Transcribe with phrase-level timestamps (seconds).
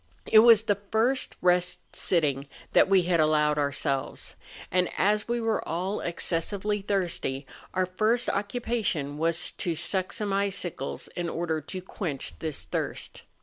[0.25, 4.33] It was the first rest sitting that we had allowed ourselves;
[4.71, 11.07] and as we were all excessively thirsty our first occupation was to suck some icicles
[11.09, 13.21] in order to quench this thirst.